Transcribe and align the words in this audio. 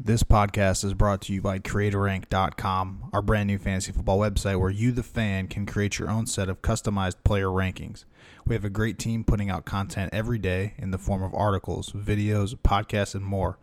This 0.00 0.24
podcast 0.24 0.84
is 0.84 0.92
brought 0.92 1.20
to 1.22 1.32
you 1.32 1.40
by 1.40 1.60
CreatorRank.com, 1.60 3.10
our 3.12 3.22
brand 3.22 3.46
new 3.46 3.58
fantasy 3.58 3.92
football 3.92 4.18
website 4.18 4.58
where 4.58 4.70
you, 4.70 4.90
the 4.90 5.04
fan, 5.04 5.46
can 5.46 5.66
create 5.66 6.00
your 6.00 6.10
own 6.10 6.26
set 6.26 6.48
of 6.48 6.62
customized 6.62 7.22
player 7.22 7.46
rankings. 7.46 8.04
We 8.44 8.56
have 8.56 8.64
a 8.64 8.70
great 8.70 8.98
team 8.98 9.22
putting 9.22 9.50
out 9.50 9.64
content 9.64 10.12
every 10.12 10.38
day 10.38 10.74
in 10.78 10.90
the 10.90 10.98
form 10.98 11.22
of 11.22 11.32
articles, 11.32 11.92
videos, 11.92 12.56
podcasts, 12.56 13.14
and 13.14 13.24
more. 13.24 13.56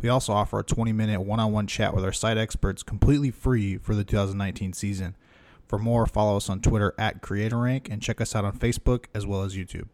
We 0.00 0.08
also 0.08 0.32
offer 0.32 0.60
a 0.60 0.64
20 0.64 0.92
minute 0.92 1.20
one 1.22 1.40
on 1.40 1.50
one 1.50 1.66
chat 1.66 1.94
with 1.94 2.04
our 2.04 2.12
site 2.12 2.38
experts 2.38 2.84
completely 2.84 3.32
free 3.32 3.76
for 3.76 3.96
the 3.96 4.04
2019 4.04 4.74
season. 4.74 5.16
For 5.66 5.80
more, 5.80 6.06
follow 6.06 6.36
us 6.36 6.48
on 6.48 6.60
Twitter 6.60 6.94
at 6.96 7.22
CreatorRank 7.22 7.90
and 7.90 8.00
check 8.00 8.20
us 8.20 8.36
out 8.36 8.44
on 8.44 8.56
Facebook 8.56 9.06
as 9.14 9.26
well 9.26 9.42
as 9.42 9.56
YouTube. 9.56 9.88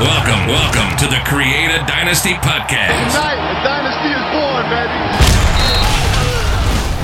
Welcome, 0.00 0.46
welcome 0.46 0.96
to 0.96 1.06
the 1.06 1.20
Create 1.26 1.70
a 1.70 1.84
Dynasty 1.86 2.32
podcast, 2.34 3.49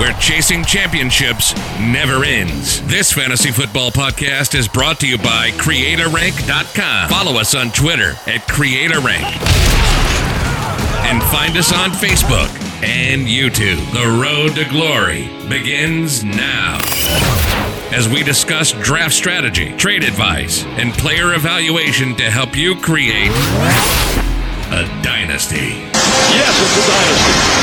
where 0.06 0.20
chasing 0.20 0.64
championships 0.64 1.54
never 1.80 2.22
ends. 2.22 2.80
This 2.82 3.12
fantasy 3.12 3.50
football 3.50 3.90
podcast 3.90 4.56
is 4.56 4.68
brought 4.68 5.00
to 5.00 5.08
you 5.08 5.18
by 5.18 5.50
CreatorRank.com. 5.52 7.08
Follow 7.08 7.40
us 7.40 7.56
on 7.56 7.72
Twitter 7.72 8.10
at 8.26 8.42
CreatorRank. 8.46 9.24
And 11.06 11.22
find 11.24 11.56
us 11.56 11.72
on 11.72 11.90
Facebook 11.90 12.48
and 12.84 13.26
YouTube. 13.26 13.78
The 13.92 14.20
road 14.22 14.54
to 14.54 14.64
glory 14.70 15.28
begins 15.48 16.22
now. 16.22 16.78
As 17.92 18.08
we 18.08 18.22
discuss 18.22 18.72
draft 18.72 19.14
strategy, 19.14 19.76
trade 19.76 20.04
advice, 20.04 20.64
and 20.64 20.92
player 20.92 21.34
evaluation 21.34 22.14
to 22.16 22.30
help 22.30 22.56
you 22.56 22.76
create 22.76 23.30
a 24.70 24.86
dynasty. 25.02 25.82
Yes, 26.30 26.54
it's 26.62 27.52
a 27.52 27.55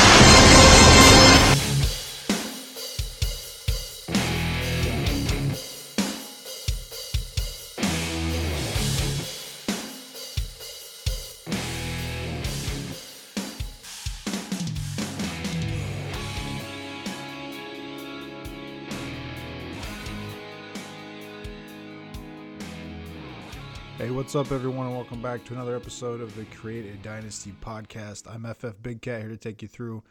what's 24.34 24.50
up, 24.50 24.56
everyone, 24.56 24.88
and 24.88 24.95
welcome 24.95 25.22
back 25.22 25.45
to 25.45 25.53
another 25.53 25.76
episode 25.76 26.20
of 26.20 26.36
the 26.36 26.44
Create 26.45 26.92
a 26.92 26.98
Dynasty 27.03 27.53
podcast. 27.62 28.23
I'm 28.28 28.52
FF 28.52 28.81
Big 28.81 29.00
Cat 29.00 29.22
here 29.22 29.30
to 29.30 29.38
take 29.38 29.62
you 29.62 29.67
through 29.67 30.02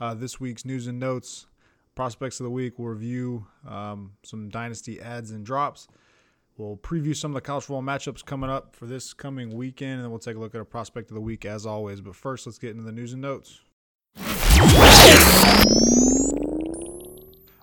uh, 0.00 0.14
this 0.14 0.40
week's 0.40 0.64
news 0.64 0.88
and 0.88 0.98
notes, 0.98 1.46
prospects 1.94 2.40
of 2.40 2.44
the 2.44 2.50
week. 2.50 2.76
We'll 2.76 2.88
review 2.88 3.46
um, 3.68 4.14
some 4.24 4.48
Dynasty 4.48 5.00
ads 5.00 5.30
and 5.30 5.46
drops. 5.46 5.86
We'll 6.56 6.76
preview 6.76 7.14
some 7.14 7.30
of 7.30 7.36
the 7.36 7.40
college 7.40 7.66
football 7.66 7.82
matchups 7.82 8.24
coming 8.24 8.50
up 8.50 8.74
for 8.74 8.86
this 8.86 9.12
coming 9.12 9.54
weekend, 9.54 9.92
and 9.92 10.02
then 10.02 10.10
we'll 10.10 10.18
take 10.18 10.34
a 10.34 10.40
look 10.40 10.56
at 10.56 10.60
a 10.60 10.64
prospect 10.64 11.12
of 11.12 11.14
the 11.14 11.20
week 11.20 11.44
as 11.44 11.64
always. 11.64 12.00
But 12.00 12.16
first, 12.16 12.46
let's 12.46 12.58
get 12.58 12.72
into 12.72 12.82
the 12.82 12.90
news 12.90 13.12
and 13.12 13.22
notes. 13.22 13.60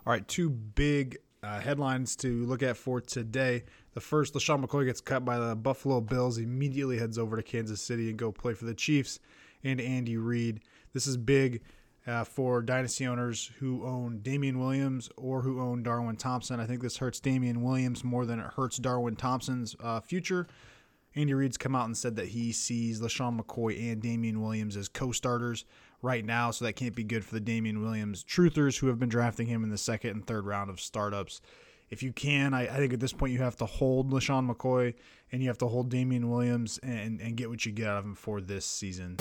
All 0.06 0.14
right, 0.14 0.26
two 0.26 0.50
big 0.50 1.18
uh, 1.46 1.60
headlines 1.60 2.16
to 2.18 2.46
look 2.46 2.64
at 2.64 2.76
for 2.76 3.00
today. 3.00 3.64
The 3.94 4.02
first, 4.02 4.34
LeSean 4.34 4.66
McCoy 4.66 4.86
gets 4.86 5.00
cut 5.00 5.24
by 5.24 5.38
the 5.38 5.56
Buffalo 5.56 6.02
Bills, 6.02 6.38
immediately 6.38 6.98
heads 6.98 7.18
over 7.18 7.38
to 7.38 7.44
Kansas 7.44 7.82
City 7.82 8.10
and 8.10 8.18
go 8.18 8.32
play 8.32 8.54
for 8.54 8.66
the 8.66 8.74
Chiefs 8.74 9.20
and 9.64 9.80
Andy 9.80 10.18
Reid. 10.18 10.62
This 10.94 11.08
is 11.08 11.18
big 11.18 11.62
uh, 12.08 12.24
for 12.24 12.62
dynasty 12.62 13.06
owners 13.06 13.52
who 13.60 13.86
own 13.86 14.20
Damien 14.22 14.60
Williams 14.60 15.10
or 15.18 15.42
who 15.42 15.62
own 15.62 15.84
Darwin 15.84 16.16
Thompson. 16.16 16.60
I 16.60 16.66
think 16.66 16.82
this 16.82 16.98
hurts 16.98 17.20
Damien 17.20 17.62
Williams 17.62 18.04
more 18.04 18.26
than 18.26 18.40
it 18.40 18.48
hurts 18.56 18.78
Darwin 18.78 19.16
Thompson's 19.16 19.76
uh, 19.80 20.00
future. 20.00 20.48
Andy 21.16 21.34
Reid's 21.34 21.58
come 21.58 21.76
out 21.76 21.86
and 21.86 21.96
said 21.96 22.16
that 22.18 22.28
he 22.30 22.52
sees 22.52 23.00
LeSean 23.00 23.40
McCoy 23.40 23.92
and 23.92 24.02
Damien 24.02 24.42
Williams 24.42 24.76
as 24.76 24.88
co 24.88 25.12
starters 25.12 25.66
right 26.02 26.26
now, 26.26 26.52
so 26.52 26.66
that 26.66 26.74
can't 26.74 26.96
be 26.96 27.04
good 27.04 27.24
for 27.24 27.34
the 27.34 27.40
Damien 27.40 27.82
Williams 27.82 28.24
truthers 28.24 28.78
who 28.80 28.88
have 28.88 29.00
been 29.00 29.10
drafting 29.10 29.48
him 29.48 29.64
in 29.64 29.70
the 29.70 29.78
second 29.78 30.12
and 30.12 30.28
third 30.28 30.46
round 30.46 30.70
of 30.70 30.80
startups. 30.80 31.42
If 31.90 32.02
you 32.02 32.12
can, 32.12 32.54
I, 32.54 32.64
I 32.64 32.78
think 32.78 32.94
at 32.94 33.00
this 33.00 33.14
point 33.14 33.32
you 33.32 33.40
have 33.40 33.58
to 33.58 33.66
hold 33.66 34.12
LeSean 34.12 34.52
McCoy 34.52 34.96
and 35.32 35.42
you 35.42 35.50
have 35.50 35.58
to 35.60 35.68
hold 35.68 35.90
Damien 35.90 36.30
Williams 36.30 36.80
and, 36.80 37.22
and 37.22 37.38
get 37.38 37.50
what 37.50 37.66
you 37.66 37.72
get 37.72 37.88
out 37.88 38.00
of 38.00 38.06
him 38.06 38.16
for 38.16 38.42
this 38.42 38.66
season. 38.66 39.18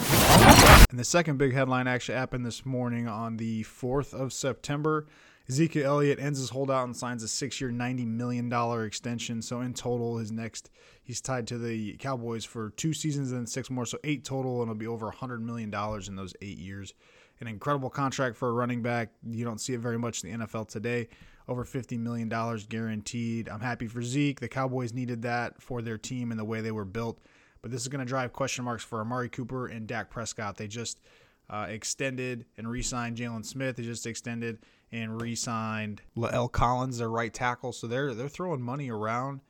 And 0.91 0.99
the 0.99 1.04
second 1.04 1.37
big 1.37 1.53
headline 1.53 1.87
actually 1.87 2.16
happened 2.16 2.47
this 2.47 2.65
morning 2.65 3.06
on 3.06 3.37
the 3.37 3.65
4th 3.65 4.15
of 4.15 4.33
September. 4.33 5.06
Ezekiel 5.49 5.87
Elliott 5.87 6.19
ends 6.19 6.38
his 6.38 6.50
holdout 6.50 6.87
and 6.87 6.97
signs 6.97 7.22
a 7.22 7.28
six-year, 7.28 7.71
$90 7.71 8.06
million 8.06 8.50
extension. 8.87 9.43
So 9.43 9.60
in 9.60 9.75
total, 9.75 10.16
his 10.16 10.33
next 10.33 10.71
he's 11.04 11.20
tied 11.20 11.47
to 11.48 11.59
the 11.59 11.94
Cowboys 11.98 12.44
for 12.44 12.70
two 12.70 12.92
seasons 12.92 13.32
and 13.32 13.48
six 13.48 13.70
more, 13.70 13.87
so 13.87 13.98
eight 14.03 14.25
total, 14.25 14.62
and 14.62 14.70
it'll 14.70 14.78
be 14.78 14.87
over 14.87 15.10
$100 15.10 15.41
million 15.41 15.72
in 16.06 16.16
those 16.16 16.34
eight 16.42 16.59
years. 16.59 16.92
An 17.41 17.47
incredible 17.47 17.91
contract 17.91 18.37
for 18.37 18.48
a 18.48 18.53
running 18.53 18.82
back. 18.82 19.10
You 19.28 19.44
don't 19.44 19.60
see 19.60 19.75
it 19.75 19.81
very 19.81 19.98
much 19.98 20.25
in 20.25 20.41
the 20.41 20.47
NFL 20.47 20.69
today. 20.69 21.09
Over 21.47 21.65
$50 21.65 21.98
million 21.98 22.28
guaranteed. 22.69 23.48
I'm 23.48 23.60
happy 23.60 23.87
for 23.87 24.03
Zeke. 24.03 24.41
The 24.41 24.48
Cowboys 24.48 24.92
needed 24.92 25.22
that 25.22 25.60
for 25.60 25.82
their 25.82 25.98
team 25.98 26.31
and 26.31 26.41
the 26.41 26.44
way 26.44 26.60
they 26.60 26.72
were 26.72 26.87
built. 26.87 27.21
But 27.60 27.71
this 27.71 27.82
is 27.82 27.88
going 27.88 28.00
to 28.00 28.09
drive 28.09 28.32
question 28.32 28.65
marks 28.65 28.84
for 28.84 29.00
Amari 29.00 29.28
Cooper 29.28 29.66
and 29.66 29.86
Dak 29.86 30.10
Prescott. 30.10 30.56
They 30.56 30.69
just 30.69 31.00
uh, 31.50 31.66
extended 31.69 32.47
and 32.56 32.69
re-signed 32.69 33.16
Jaylon 33.16 33.44
Smith. 33.44 33.76
They 33.76 33.82
just 33.82 34.06
extended 34.06 34.59
and 34.92 35.21
re-signed 35.21 36.03
La'el 36.16 36.50
Collins, 36.50 36.98
their 36.98 37.10
right 37.10 37.32
tackle. 37.32 37.72
So 37.72 37.86
they're 37.86 38.15
they're 38.15 38.28
throwing 38.28 38.62
money 38.62 38.91
around, 38.91 39.41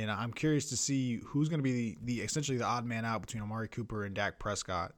and 0.00 0.10
I'm 0.10 0.32
curious 0.32 0.68
to 0.70 0.76
see 0.76 1.20
who's 1.26 1.48
going 1.48 1.58
to 1.58 1.64
be 1.64 1.72
the, 1.72 1.98
the 2.04 2.20
essentially 2.20 2.58
the 2.58 2.64
odd 2.64 2.84
man 2.84 3.04
out 3.04 3.20
between 3.20 3.42
Amari 3.42 3.68
Cooper 3.68 4.04
and 4.04 4.14
Dak 4.14 4.38
Prescott. 4.38 4.92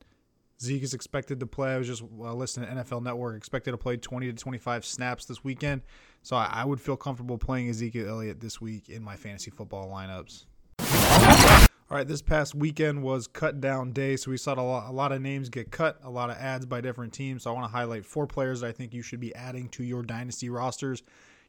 Zeke 0.60 0.82
is 0.82 0.92
expected 0.92 1.38
to 1.40 1.46
play. 1.46 1.74
I 1.74 1.78
was 1.78 1.86
just 1.86 2.02
uh, 2.02 2.34
listening 2.34 2.68
to 2.68 2.82
NFL 2.82 3.02
Network. 3.02 3.36
Expected 3.36 3.70
to 3.70 3.76
play 3.76 3.96
20 3.96 4.26
to 4.26 4.32
25 4.32 4.84
snaps 4.84 5.24
this 5.24 5.44
weekend. 5.44 5.82
So 6.22 6.34
I, 6.36 6.50
I 6.52 6.64
would 6.64 6.80
feel 6.80 6.96
comfortable 6.96 7.38
playing 7.38 7.68
Ezekiel 7.68 8.08
Elliott 8.08 8.40
this 8.40 8.60
week 8.60 8.88
in 8.88 9.02
my 9.02 9.14
fantasy 9.14 9.50
football 9.50 9.88
lineups. 9.88 10.46
All 11.90 11.96
right, 11.96 12.06
this 12.06 12.20
past 12.20 12.54
weekend 12.54 13.02
was 13.02 13.26
cut 13.26 13.62
down 13.62 13.92
day, 13.92 14.16
so 14.16 14.30
we 14.30 14.36
saw 14.36 14.52
a 14.52 14.60
lot, 14.60 14.90
a 14.90 14.92
lot 14.92 15.10
of 15.10 15.22
names 15.22 15.48
get 15.48 15.70
cut, 15.70 15.98
a 16.02 16.10
lot 16.10 16.28
of 16.28 16.36
ads 16.36 16.66
by 16.66 16.82
different 16.82 17.14
teams. 17.14 17.44
So 17.44 17.50
I 17.50 17.54
want 17.54 17.64
to 17.64 17.74
highlight 17.74 18.04
four 18.04 18.26
players 18.26 18.60
that 18.60 18.66
I 18.66 18.72
think 18.72 18.92
you 18.92 19.00
should 19.00 19.20
be 19.20 19.34
adding 19.34 19.70
to 19.70 19.82
your 19.82 20.02
dynasty 20.02 20.50
rosters, 20.50 21.02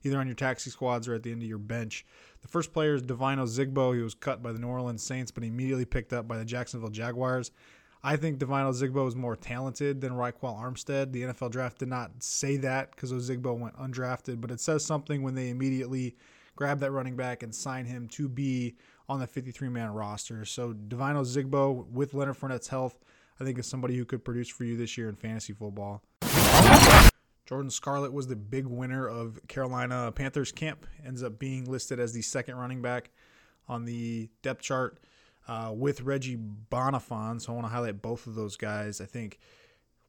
either 0.03 0.19
on 0.19 0.27
your 0.27 0.35
taxi 0.35 0.69
squads 0.69 1.07
or 1.07 1.13
at 1.13 1.23
the 1.23 1.31
end 1.31 1.41
of 1.41 1.47
your 1.47 1.57
bench. 1.57 2.05
The 2.41 2.47
first 2.47 2.73
player 2.73 2.95
is 2.95 3.01
Devine 3.01 3.37
Ozigbo. 3.37 3.95
He 3.95 4.01
was 4.01 4.13
cut 4.13 4.41
by 4.41 4.51
the 4.51 4.59
New 4.59 4.67
Orleans 4.67 5.03
Saints, 5.03 5.31
but 5.31 5.43
immediately 5.43 5.85
picked 5.85 6.13
up 6.13 6.27
by 6.27 6.37
the 6.37 6.45
Jacksonville 6.45 6.89
Jaguars. 6.89 7.51
I 8.01 8.15
think 8.15 8.39
Devine 8.39 8.65
Ozigbo 8.65 9.07
is 9.07 9.15
more 9.15 9.35
talented 9.35 9.99
than 9.99 10.13
Ryquell 10.13 10.57
Armstead. 10.57 11.11
The 11.11 11.23
NFL 11.23 11.51
draft 11.51 11.79
did 11.79 11.89
not 11.89 12.23
say 12.23 12.55
that 12.57 12.91
because 12.91 13.11
Zigbo 13.11 13.57
went 13.57 13.75
undrafted, 13.75 14.39
but 14.39 14.51
it 14.51 14.61
says 14.61 14.85
something 14.85 15.21
when 15.21 15.35
they 15.35 15.49
immediately 15.49 16.15
grab 16.55 16.79
that 16.79 16.91
running 16.91 17.17
back 17.17 17.43
and 17.43 17.53
sign 17.53 17.85
him 17.85 18.07
to 18.09 18.29
be 18.29 18.75
on 19.09 19.19
the 19.19 19.27
53 19.27 19.67
man 19.67 19.89
roster. 19.91 20.45
So 20.45 20.71
Devine 20.71 21.15
Ozigbo 21.15 21.89
with 21.91 22.13
Leonard 22.13 22.37
Fournette's 22.37 22.69
health, 22.69 22.97
I 23.39 23.43
think 23.43 23.59
is 23.59 23.67
somebody 23.67 23.97
who 23.97 24.05
could 24.05 24.23
produce 24.23 24.47
for 24.47 24.63
you 24.63 24.77
this 24.77 24.97
year 24.97 25.09
in 25.09 25.15
fantasy 25.15 25.51
football. 25.51 26.01
Jordan 27.49 27.71
Scarlett 27.71 28.13
was 28.13 28.27
the 28.27 28.35
big 28.35 28.67
winner 28.67 29.07
of 29.07 29.39
Carolina 29.47 30.11
Panthers 30.11 30.51
camp. 30.51 30.85
Ends 31.03 31.23
up 31.23 31.39
being 31.39 31.65
listed 31.65 31.99
as 31.99 32.13
the 32.13 32.21
second 32.21 32.57
running 32.57 32.83
back 32.83 33.09
on 33.67 33.85
the 33.85 34.29
depth 34.43 34.61
chart 34.61 34.99
uh, 35.47 35.71
with 35.75 36.01
Reggie 36.01 36.37
Bonnafon. 36.71 37.41
So 37.41 37.51
I 37.51 37.55
want 37.55 37.65
to 37.65 37.71
highlight 37.71 38.03
both 38.03 38.27
of 38.27 38.35
those 38.35 38.55
guys. 38.55 39.01
I 39.01 39.05
think 39.05 39.39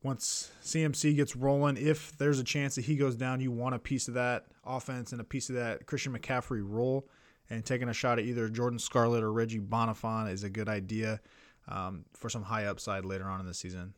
once 0.02 0.50
CMC 0.62 1.16
gets 1.16 1.34
rolling, 1.34 1.78
if 1.78 2.14
there's 2.18 2.40
a 2.40 2.44
chance 2.44 2.74
that 2.74 2.84
he 2.84 2.96
goes 2.96 3.16
down, 3.16 3.40
you 3.40 3.50
want 3.50 3.74
a 3.74 3.78
piece 3.78 4.06
of 4.06 4.12
that 4.14 4.44
offense 4.62 5.12
and 5.12 5.20
a 5.22 5.24
piece 5.24 5.48
of 5.48 5.54
that 5.54 5.86
Christian 5.86 6.12
McCaffrey 6.12 6.60
role. 6.62 7.08
And 7.48 7.64
taking 7.64 7.88
a 7.88 7.94
shot 7.94 8.18
at 8.18 8.26
either 8.26 8.50
Jordan 8.50 8.78
Scarlett 8.78 9.22
or 9.22 9.32
Reggie 9.32 9.60
Bonnafon 9.60 10.30
is 10.30 10.44
a 10.44 10.50
good 10.50 10.68
idea 10.68 11.22
um, 11.68 12.04
for 12.12 12.28
some 12.28 12.42
high 12.42 12.66
upside 12.66 13.06
later 13.06 13.24
on 13.24 13.40
in 13.40 13.46
the 13.46 13.54
season. 13.54 13.94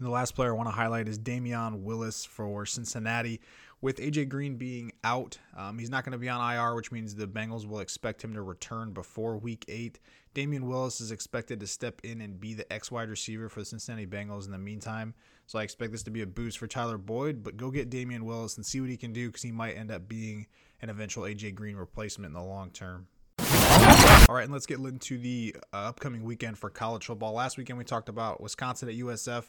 And 0.00 0.06
the 0.06 0.10
last 0.10 0.34
player 0.34 0.54
I 0.54 0.56
want 0.56 0.66
to 0.66 0.74
highlight 0.74 1.08
is 1.08 1.18
Damion 1.18 1.82
Willis 1.82 2.24
for 2.24 2.64
Cincinnati. 2.64 3.38
With 3.82 3.98
AJ 3.98 4.30
Green 4.30 4.56
being 4.56 4.92
out, 5.04 5.36
um, 5.54 5.78
he's 5.78 5.90
not 5.90 6.04
going 6.04 6.12
to 6.12 6.18
be 6.18 6.30
on 6.30 6.54
IR, 6.54 6.74
which 6.74 6.90
means 6.90 7.14
the 7.14 7.26
Bengals 7.26 7.66
will 7.66 7.80
expect 7.80 8.24
him 8.24 8.32
to 8.32 8.40
return 8.40 8.92
before 8.92 9.36
Week 9.36 9.62
Eight. 9.68 10.00
Damion 10.34 10.62
Willis 10.62 11.02
is 11.02 11.12
expected 11.12 11.60
to 11.60 11.66
step 11.66 12.00
in 12.02 12.22
and 12.22 12.40
be 12.40 12.54
the 12.54 12.70
X 12.72 12.90
wide 12.90 13.10
receiver 13.10 13.50
for 13.50 13.60
the 13.60 13.66
Cincinnati 13.66 14.06
Bengals 14.06 14.46
in 14.46 14.52
the 14.52 14.58
meantime. 14.58 15.12
So 15.46 15.58
I 15.58 15.64
expect 15.64 15.92
this 15.92 16.02
to 16.04 16.10
be 16.10 16.22
a 16.22 16.26
boost 16.26 16.56
for 16.56 16.66
Tyler 16.66 16.96
Boyd, 16.96 17.42
but 17.42 17.58
go 17.58 17.70
get 17.70 17.90
Damion 17.90 18.22
Willis 18.22 18.56
and 18.56 18.64
see 18.64 18.80
what 18.80 18.88
he 18.88 18.96
can 18.96 19.12
do 19.12 19.26
because 19.26 19.42
he 19.42 19.52
might 19.52 19.76
end 19.76 19.90
up 19.90 20.08
being 20.08 20.46
an 20.80 20.88
eventual 20.88 21.24
AJ 21.24 21.54
Green 21.56 21.76
replacement 21.76 22.30
in 22.30 22.32
the 22.32 22.42
long 22.42 22.70
term. 22.70 23.06
All 23.38 24.34
right, 24.34 24.44
and 24.44 24.52
let's 24.52 24.66
get 24.66 24.78
into 24.78 25.18
the 25.18 25.54
uh, 25.74 25.76
upcoming 25.76 26.24
weekend 26.24 26.56
for 26.56 26.70
college 26.70 27.04
football. 27.04 27.34
Last 27.34 27.58
weekend 27.58 27.78
we 27.78 27.84
talked 27.84 28.08
about 28.08 28.40
Wisconsin 28.40 28.88
at 28.88 28.94
USF 28.94 29.44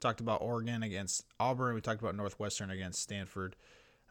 Talked 0.00 0.20
about 0.20 0.42
Oregon 0.42 0.82
against 0.82 1.24
Auburn. 1.40 1.74
We 1.74 1.80
talked 1.80 2.00
about 2.00 2.14
Northwestern 2.14 2.70
against 2.70 3.02
Stanford. 3.02 3.56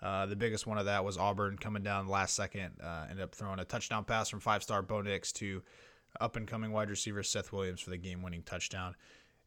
Uh, 0.01 0.25
the 0.25 0.35
biggest 0.35 0.67
one 0.67 0.77
of 0.77 0.85
that 0.85 1.03
was 1.03 1.17
Auburn 1.17 1.57
coming 1.57 1.81
down 1.81 2.07
last 2.07 2.35
second, 2.35 2.73
uh, 2.83 3.05
ended 3.09 3.23
up 3.23 3.33
throwing 3.33 3.59
a 3.59 3.65
touchdown 3.65 4.03
pass 4.03 4.29
from 4.29 4.39
five 4.39 4.61
star 4.61 4.81
Bo 4.81 5.01
Nix 5.01 5.31
to 5.33 5.63
up 6.19 6.35
and 6.35 6.47
coming 6.47 6.71
wide 6.71 6.89
receiver 6.89 7.23
Seth 7.23 7.51
Williams 7.51 7.81
for 7.81 7.89
the 7.89 7.97
game 7.97 8.21
winning 8.21 8.43
touchdown. 8.43 8.95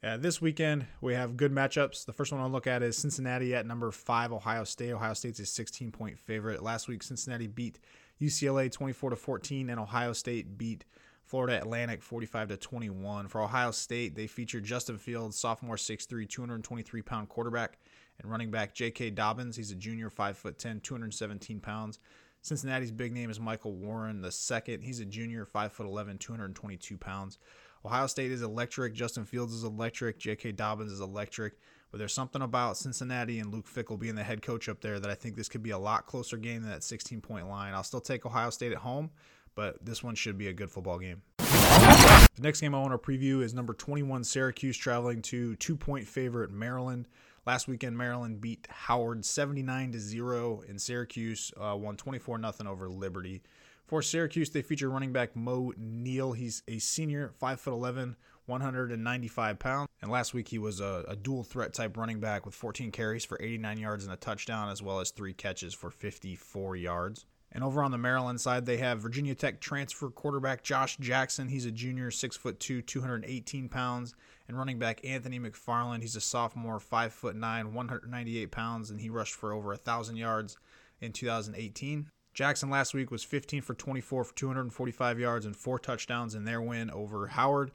Uh, 0.03 0.17
this 0.17 0.41
weekend, 0.41 0.87
we 1.03 1.13
have 1.13 1.37
good 1.37 1.53
matchups. 1.53 2.07
The 2.07 2.13
first 2.13 2.33
one 2.33 2.41
I'll 2.41 2.49
look 2.49 2.67
at 2.67 2.83
is 2.83 2.97
Cincinnati 2.97 3.55
at 3.55 3.67
number 3.67 3.91
five, 3.91 4.33
Ohio 4.33 4.65
State. 4.65 4.93
Ohio 4.93 5.13
State's 5.13 5.41
a 5.41 5.47
16 5.47 5.93
point 5.93 6.19
favorite. 6.19 6.63
Last 6.63 6.89
week, 6.89 7.03
Cincinnati 7.03 7.47
beat 7.47 7.79
UCLA 8.21 8.73
24 8.73 9.11
to 9.11 9.17
14, 9.17 9.69
and 9.69 9.79
Ohio 9.79 10.15
State 10.15 10.57
beat 10.57 10.85
Florida 11.31 11.59
Atlantic 11.59 12.03
45 12.03 12.49
to 12.49 12.57
21. 12.57 13.29
For 13.29 13.41
Ohio 13.41 13.71
State, 13.71 14.17
they 14.17 14.27
featured 14.27 14.65
Justin 14.65 14.99
Fields, 14.99 15.39
sophomore 15.39 15.77
6'3, 15.77 16.29
223 16.29 17.03
pound 17.03 17.29
quarterback, 17.29 17.79
and 18.19 18.29
running 18.29 18.51
back 18.51 18.75
J.K. 18.75 19.11
Dobbins. 19.11 19.55
He's 19.55 19.71
a 19.71 19.77
junior, 19.77 20.11
5'10, 20.11 20.83
217 20.83 21.61
pounds. 21.61 22.01
Cincinnati's 22.43 22.91
big 22.91 23.13
name 23.13 23.31
is 23.31 23.39
Michael 23.39 23.75
Warren 23.77 24.23
the 24.23 24.33
second. 24.33 24.83
He's 24.83 24.99
a 24.99 25.05
junior, 25.05 25.47
5'11, 25.47 26.19
222 26.19 26.99
pounds. 26.99 27.39
Ohio 27.85 28.09
State 28.09 28.33
is 28.33 28.43
electric. 28.43 28.93
Justin 28.93 29.25
Fields 29.25 29.55
is 29.55 29.63
electric. 29.63 30.19
J.K. 30.19 30.51
Dobbins 30.51 30.91
is 30.91 31.01
electric. 31.01 31.55
But 31.93 31.99
there's 31.99 32.13
something 32.13 32.43
about 32.43 32.77
Cincinnati 32.77 33.39
and 33.39 33.53
Luke 33.53 33.69
Fickell 33.69 33.99
being 33.99 34.17
the 34.17 34.25
head 34.25 34.43
coach 34.43 34.69
up 34.69 34.81
there 34.81 34.99
that 34.99 35.11
I 35.11 35.15
think 35.15 35.37
this 35.37 35.49
could 35.49 35.63
be 35.63 35.71
a 35.71 35.79
lot 35.79 36.07
closer 36.07 36.37
game 36.37 36.63
than 36.63 36.71
that 36.71 36.83
16 36.83 37.21
point 37.21 37.49
line. 37.49 37.73
I'll 37.73 37.85
still 37.85 38.01
take 38.01 38.27
Ohio 38.27 38.51
State 38.51 38.73
at 38.73 38.79
home, 38.79 39.11
but 39.55 39.85
this 39.85 40.03
one 40.03 40.15
should 40.15 40.39
be 40.39 40.49
a 40.49 40.53
good 40.53 40.71
football 40.71 40.99
game. 40.99 41.23
The 41.39 42.29
next 42.43 42.61
game 42.61 42.75
I 42.75 42.81
want 42.81 42.93
to 42.93 42.99
preview 42.99 43.43
is 43.43 43.55
number 43.55 43.75
21 43.75 44.25
Syracuse 44.25 44.77
traveling 44.77 45.23
to 45.23 45.57
two 45.57 45.77
point 45.77 46.07
favorite 46.07 46.51
Maryland. 46.51 47.09
Last 47.47 47.69
weekend, 47.69 47.97
Maryland 47.97 48.41
beat 48.41 48.67
Howard 48.71 49.25
79 49.25 49.93
to 49.93 49.99
0 49.99 50.63
in 50.69 50.79
Syracuse, 50.79 51.53
uh, 51.61 51.77
won 51.77 51.97
24 51.97 52.41
0 52.41 52.71
over 52.71 52.89
Liberty. 52.89 53.43
For 53.87 54.03
Syracuse, 54.03 54.51
they 54.51 54.63
feature 54.63 54.89
running 54.89 55.13
back 55.13 55.35
Moe 55.35 55.73
Neal. 55.77 56.33
He's 56.33 56.63
a 56.69 56.79
senior, 56.79 57.33
5'11, 57.43 58.15
195 58.47 59.59
pounds. 59.59 59.89
And 60.01 60.11
last 60.11 60.33
week, 60.33 60.49
he 60.49 60.59
was 60.59 60.81
a, 60.81 61.05
a, 61.09 61.17
dual 61.17 61.43
threat 61.43 61.75
type 61.75 61.97
running 61.97 62.21
back 62.21 62.47
with 62.47 62.55
14 62.55 62.93
carries 62.93 63.25
for 63.25 63.37
89 63.43 63.79
yards 63.79 64.05
and 64.05 64.13
a 64.13 64.17
touchdown, 64.17 64.69
as 64.69 64.81
well 64.81 65.01
as 65.01 65.11
three 65.11 65.33
catches 65.33 65.75
for 65.75 65.91
54 65.91 66.77
yards. 66.77 67.27
And 67.53 67.65
over 67.65 67.83
on 67.83 67.91
the 67.91 67.99
Maryland 67.99 68.41
side, 68.41 68.65
they 68.65 68.77
have 68.77 69.01
Virginia 69.01 69.35
Tech 69.35 69.61
transfer 69.61 70.09
quarterback 70.09 70.63
Josh 70.63 70.97
Jackson. 70.99 71.49
He's 71.49 71.67
a 71.67 71.73
junior, 71.73 72.11
6'2, 72.11 72.87
218 72.87 73.69
pounds. 73.69 74.15
And 74.47 74.57
running 74.57 74.79
back 74.79 75.05
Anthony 75.05 75.41
McFarland. 75.41 76.03
He's 76.03 76.17
a 76.17 76.21
sophomore, 76.21 76.79
5'9, 76.79 77.73
198 77.73 78.51
pounds, 78.51 78.91
and 78.91 79.01
he 79.01 79.11
rushed 79.11 79.35
for 79.35 79.53
over 79.53 79.73
a 79.73 79.77
1,000 79.77 80.17
yards 80.17 80.57
in 81.01 81.13
2018. 81.13 82.11
Jackson 82.35 82.71
last 82.71 82.95
week 82.95 83.11
was 83.11 83.25
15 83.25 83.63
for 83.63 83.75
24 83.75 84.25
for 84.25 84.35
245 84.35 85.19
yards 85.19 85.47
and 85.47 85.57
four 85.57 85.79
touchdowns 85.79 86.35
in 86.35 86.45
their 86.45 86.63
win 86.63 86.91
over 86.91 87.27
Howard. 87.27 87.73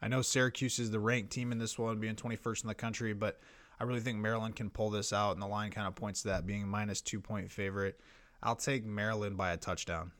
I 0.00 0.08
know 0.08 0.22
Syracuse 0.22 0.78
is 0.78 0.90
the 0.90 1.00
ranked 1.00 1.30
team 1.30 1.52
in 1.52 1.58
this 1.58 1.78
one, 1.78 1.98
being 1.98 2.14
21st 2.14 2.62
in 2.62 2.68
the 2.68 2.74
country, 2.74 3.12
but 3.12 3.40
I 3.80 3.84
really 3.84 4.00
think 4.00 4.18
Maryland 4.18 4.56
can 4.56 4.70
pull 4.70 4.90
this 4.90 5.12
out, 5.12 5.32
and 5.32 5.42
the 5.42 5.46
line 5.46 5.70
kind 5.70 5.86
of 5.86 5.94
points 5.94 6.22
to 6.22 6.28
that 6.28 6.46
being 6.46 6.68
minus 6.68 7.00
two 7.00 7.20
point 7.20 7.50
favorite. 7.50 8.00
I'll 8.42 8.56
take 8.56 8.84
Maryland 8.84 9.36
by 9.36 9.52
a 9.52 9.56
touchdown. 9.56 10.12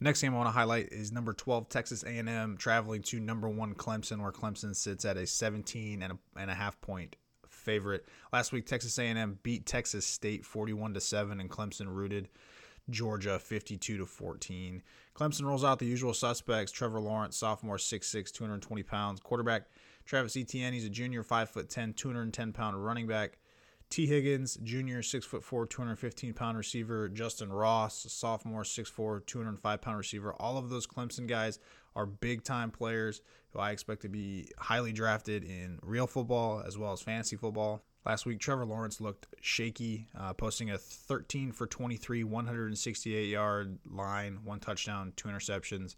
Next 0.00 0.20
game 0.22 0.34
I 0.34 0.36
want 0.36 0.48
to 0.48 0.52
highlight 0.52 0.92
is 0.92 1.10
number 1.10 1.32
12 1.32 1.68
Texas 1.68 2.02
A&M 2.04 2.56
traveling 2.58 3.02
to 3.02 3.20
number 3.20 3.48
one 3.48 3.74
Clemson, 3.74 4.20
where 4.22 4.32
Clemson 4.32 4.74
sits 4.74 5.04
at 5.04 5.16
a 5.16 5.26
17 5.26 6.02
and 6.02 6.12
a, 6.12 6.18
and 6.38 6.50
a 6.50 6.54
half 6.54 6.80
point 6.80 7.16
favorite. 7.48 8.06
Last 8.32 8.52
week 8.52 8.66
Texas 8.66 8.98
A&M 8.98 9.38
beat 9.42 9.66
Texas 9.66 10.06
State 10.06 10.44
41 10.44 10.94
to 10.94 11.00
seven, 11.00 11.40
and 11.40 11.50
Clemson 11.50 11.86
rooted 11.88 12.28
Georgia 12.90 13.38
52 13.38 13.98
to 13.98 14.06
14. 14.06 14.82
Clemson 15.14 15.44
rolls 15.44 15.64
out 15.64 15.78
the 15.78 15.86
usual 15.86 16.14
suspects: 16.14 16.72
Trevor 16.72 17.00
Lawrence, 17.00 17.36
sophomore, 17.36 17.76
6'6", 17.76 18.32
220 18.32 18.82
pounds. 18.82 19.20
Quarterback 19.20 19.64
Travis 20.04 20.36
Etienne, 20.36 20.72
he's 20.72 20.86
a 20.86 20.90
junior, 20.90 21.22
5'10", 21.22 21.94
210 21.94 22.52
pound 22.52 22.84
running 22.84 23.06
back. 23.06 23.38
Tee 23.90 24.06
Higgins, 24.06 24.58
junior, 24.62 25.00
6'4", 25.00 25.68
215 25.68 26.34
pound 26.34 26.58
receiver. 26.58 27.08
Justyn 27.08 27.50
Ross, 27.50 28.06
sophomore, 28.10 28.62
6'4", 28.62 29.24
205 29.24 29.80
pound 29.80 29.96
receiver. 29.96 30.34
All 30.34 30.58
of 30.58 30.68
those 30.68 30.86
Clemson 30.86 31.26
guys 31.26 31.58
are 31.96 32.06
big 32.06 32.44
time 32.44 32.70
players 32.70 33.22
who 33.50 33.60
I 33.60 33.70
expect 33.70 34.02
to 34.02 34.08
be 34.08 34.50
highly 34.58 34.92
drafted 34.92 35.42
in 35.42 35.78
real 35.82 36.06
football 36.06 36.62
as 36.66 36.76
well 36.76 36.92
as 36.92 37.00
fantasy 37.00 37.36
football. 37.36 37.82
Last 38.04 38.26
week, 38.26 38.40
Trevor 38.40 38.64
Lawrence 38.64 39.00
looked 39.00 39.26
shaky, 39.40 40.06
uh, 40.18 40.32
posting 40.32 40.70
a 40.70 40.78
13 40.78 41.52
for 41.52 41.66
23, 41.66 42.24
168 42.24 43.28
yard 43.28 43.78
line, 43.90 44.38
one 44.44 44.60
touchdown, 44.60 45.12
two 45.16 45.28
interceptions. 45.28 45.96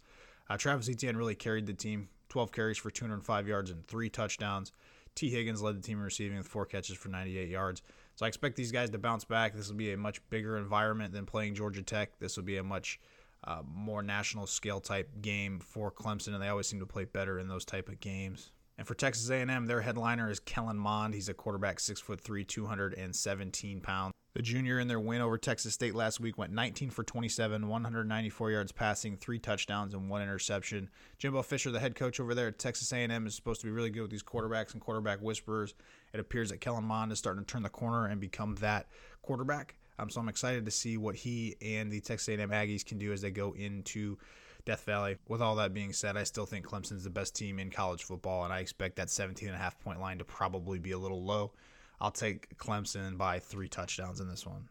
Uh, 0.49 0.57
Travis 0.57 0.89
Etienne 0.89 1.15
really 1.15 1.35
carried 1.35 1.67
the 1.67 1.73
team 1.73 2.09
12 2.29 2.51
carries 2.51 2.77
for 2.77 2.89
205 2.89 3.47
yards 3.47 3.71
and 3.71 3.85
three 3.87 4.09
touchdowns. 4.09 4.71
Tee 5.15 5.29
Higgins 5.29 5.61
led 5.61 5.77
the 5.77 5.81
team 5.81 5.97
in 5.97 6.03
receiving 6.03 6.37
with 6.37 6.47
four 6.47 6.65
catches 6.65 6.97
for 6.97 7.09
98 7.09 7.49
yards. 7.49 7.81
So 8.15 8.25
I 8.25 8.27
expect 8.27 8.55
these 8.55 8.71
guys 8.71 8.89
to 8.91 8.97
bounce 8.97 9.23
back. 9.23 9.55
This 9.55 9.69
will 9.69 9.75
be 9.75 9.93
a 9.93 9.97
much 9.97 10.21
bigger 10.29 10.57
environment 10.57 11.13
than 11.13 11.25
playing 11.25 11.55
Georgia 11.55 11.81
Tech. 11.81 12.17
This 12.19 12.37
will 12.37 12.43
be 12.43 12.57
a 12.57 12.63
much 12.63 12.99
uh, 13.43 13.61
more 13.65 14.03
national 14.03 14.47
scale 14.47 14.79
type 14.79 15.09
game 15.21 15.59
for 15.59 15.91
Clemson, 15.91 16.33
and 16.33 16.41
they 16.41 16.47
always 16.47 16.67
seem 16.67 16.79
to 16.79 16.85
play 16.85 17.05
better 17.05 17.39
in 17.39 17.47
those 17.47 17.65
type 17.65 17.89
of 17.89 17.99
games. 17.99 18.51
And 18.81 18.87
for 18.87 18.95
Texas 18.95 19.29
A&M, 19.29 19.67
their 19.67 19.81
headliner 19.81 20.31
is 20.31 20.39
Kellen 20.39 20.79
Mond. 20.79 21.13
He's 21.13 21.29
a 21.29 21.35
quarterback, 21.35 21.79
six 21.79 22.01
foot 22.01 22.19
three, 22.19 22.43
217 22.43 23.79
pounds. 23.79 24.11
The 24.33 24.41
junior 24.41 24.79
in 24.79 24.87
their 24.87 24.99
win 24.99 25.21
over 25.21 25.37
Texas 25.37 25.75
State 25.75 25.93
last 25.93 26.19
week 26.19 26.39
went 26.39 26.51
19 26.51 26.89
for 26.89 27.03
27, 27.03 27.67
194 27.67 28.49
yards 28.49 28.71
passing, 28.71 29.17
three 29.17 29.37
touchdowns, 29.37 29.93
and 29.93 30.09
one 30.09 30.23
interception. 30.23 30.89
Jimbo 31.19 31.43
Fisher, 31.43 31.69
the 31.69 31.79
head 31.79 31.93
coach 31.93 32.19
over 32.19 32.33
there 32.33 32.47
at 32.47 32.57
Texas 32.57 32.91
A&M, 32.91 33.27
is 33.27 33.35
supposed 33.35 33.61
to 33.61 33.67
be 33.67 33.71
really 33.71 33.91
good 33.91 34.01
with 34.01 34.09
these 34.09 34.23
quarterbacks 34.23 34.73
and 34.73 34.81
quarterback 34.81 35.21
whisperers. 35.21 35.75
It 36.11 36.19
appears 36.19 36.49
that 36.49 36.59
Kellen 36.59 36.83
Mond 36.83 37.11
is 37.11 37.19
starting 37.19 37.45
to 37.45 37.47
turn 37.47 37.61
the 37.61 37.69
corner 37.69 38.07
and 38.07 38.19
become 38.19 38.55
that 38.61 38.87
quarterback. 39.21 39.75
Um, 39.99 40.09
so 40.09 40.19
I'm 40.19 40.27
excited 40.27 40.65
to 40.65 40.71
see 40.71 40.97
what 40.97 41.15
he 41.15 41.55
and 41.61 41.91
the 41.91 42.01
Texas 42.01 42.29
A&M 42.29 42.49
Aggies 42.49 42.83
can 42.83 42.97
do 42.97 43.13
as 43.13 43.21
they 43.21 43.29
go 43.29 43.51
into 43.51 44.17
Death 44.65 44.83
Valley. 44.85 45.17
With 45.27 45.41
all 45.41 45.55
that 45.55 45.73
being 45.73 45.93
said, 45.93 46.17
I 46.17 46.23
still 46.23 46.45
think 46.45 46.65
Clemson's 46.65 47.03
the 47.03 47.09
best 47.09 47.35
team 47.35 47.59
in 47.59 47.69
college 47.69 48.03
football, 48.03 48.43
and 48.43 48.53
I 48.53 48.59
expect 48.59 48.95
that 48.97 49.09
17 49.09 49.47
and 49.47 49.55
a 49.55 49.59
half 49.59 49.79
point 49.79 49.99
line 49.99 50.17
to 50.19 50.25
probably 50.25 50.79
be 50.79 50.91
a 50.91 50.97
little 50.97 51.23
low. 51.23 51.51
I'll 51.99 52.11
take 52.11 52.57
Clemson 52.57 53.17
by 53.17 53.39
three 53.39 53.67
touchdowns 53.67 54.19
in 54.19 54.27
this 54.27 54.45
one. 54.45 54.69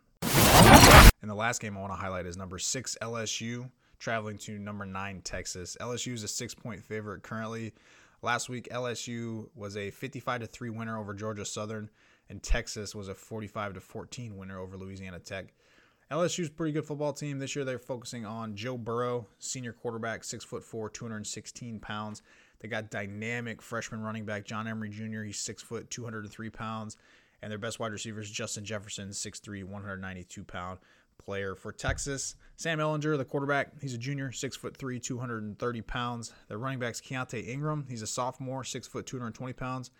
And 1.22 1.30
the 1.30 1.34
last 1.34 1.60
game 1.60 1.76
I 1.76 1.80
want 1.80 1.92
to 1.92 1.98
highlight 1.98 2.26
is 2.26 2.36
number 2.36 2.58
six 2.58 2.96
LSU 3.00 3.70
traveling 4.00 4.38
to 4.38 4.58
number 4.58 4.84
nine 4.84 5.20
Texas. 5.22 5.76
LSU 5.80 6.14
is 6.14 6.24
a 6.24 6.28
six 6.28 6.54
point 6.54 6.82
favorite 6.82 7.22
currently. 7.22 7.72
Last 8.22 8.48
week 8.48 8.68
LSU 8.70 9.48
was 9.54 9.76
a 9.76 9.90
55 9.90 10.40
to 10.40 10.46
three 10.46 10.70
winner 10.70 10.98
over 10.98 11.14
Georgia 11.14 11.44
Southern, 11.44 11.88
and 12.28 12.42
Texas 12.42 12.94
was 12.94 13.08
a 13.08 13.14
45 13.14 13.74
to 13.74 13.80
14 13.80 14.36
winner 14.36 14.58
over 14.58 14.76
Louisiana 14.76 15.18
Tech. 15.18 15.52
LSU's 16.10 16.50
pretty 16.50 16.72
good 16.72 16.84
football 16.84 17.12
team. 17.12 17.38
This 17.38 17.54
year 17.54 17.64
they're 17.64 17.78
focusing 17.78 18.26
on 18.26 18.56
Joe 18.56 18.76
Burrow, 18.76 19.26
senior 19.38 19.72
quarterback, 19.72 20.24
six 20.24 20.44
foot 20.44 20.64
four, 20.64 20.90
216 20.90 21.78
pounds. 21.78 22.22
They 22.58 22.68
got 22.68 22.90
dynamic 22.90 23.62
freshman 23.62 24.02
running 24.02 24.24
back 24.24 24.44
John 24.44 24.66
Emery 24.68 24.90
Jr. 24.90 25.22
He's 25.22 25.38
six 25.38 25.62
foot, 25.62 25.88
203 25.90 26.50
pounds 26.50 26.96
and 27.42 27.50
their 27.50 27.58
best 27.58 27.78
wide 27.78 27.92
receiver 27.92 28.20
is 28.20 28.30
Justin 28.30 28.64
Jefferson, 28.64 29.10
6'3", 29.10 29.64
192 29.64 30.44
pound 30.44 30.78
player 31.18 31.54
for 31.54 31.72
Texas. 31.72 32.36
Sam 32.56 32.78
Ehlinger, 32.78 33.16
the 33.16 33.24
quarterback, 33.24 33.80
he's 33.80 33.94
a 33.94 33.98
junior, 33.98 34.30
6'3", 34.30 35.02
230 35.02 35.80
pounds. 35.82 36.32
Their 36.48 36.58
running 36.58 36.78
back's 36.78 37.00
Keaontay 37.00 37.48
Ingram, 37.48 37.86
he's 37.88 38.02
a 38.02 38.06
sophomore, 38.06 38.64
6', 38.64 38.86
foot, 38.86 39.06
220 39.06 39.52
pounds. 39.52 39.90